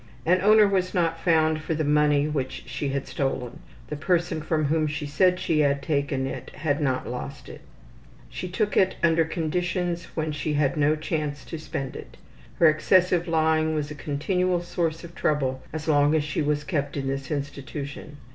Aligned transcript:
An 0.25 0.41
owner 0.41 0.67
was 0.67 0.95
not 0.95 1.19
found 1.19 1.61
for 1.61 1.75
the 1.75 1.83
money 1.83 2.27
which 2.27 2.63
she 2.65 2.89
had 2.89 3.05
stolen. 3.07 3.59
The 3.89 3.95
person 3.95 4.41
from 4.41 4.65
whom 4.65 4.87
she 4.87 5.05
said 5.05 5.39
she 5.39 5.59
had 5.59 5.83
taken 5.83 6.25
it 6.25 6.49
had 6.55 6.81
not 6.81 7.07
lost 7.07 7.47
it. 7.47 7.61
She 8.27 8.49
took 8.49 8.75
it 8.75 8.95
under 9.03 9.23
conditions 9.23 10.05
when 10.15 10.31
she 10.31 10.53
had 10.53 10.75
no 10.75 10.95
chance 10.95 11.45
to 11.45 11.59
spend 11.59 11.95
it. 11.95 12.17
Her 12.55 12.67
excessive 12.67 13.27
lying 13.27 13.75
was 13.75 13.91
a 13.91 13.93
continual 13.93 14.63
source 14.63 15.03
of 15.03 15.13
trouble 15.13 15.61
as 15.71 15.87
long 15.87 16.15
as 16.15 16.23
she 16.23 16.41
was 16.41 16.63
kept 16.63 16.97
in 16.97 17.05
this 17.07 17.29
institution. 17.29 18.17